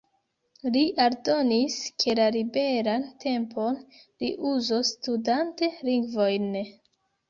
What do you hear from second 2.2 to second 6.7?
la liberan tempon li uzos studante lingvojn.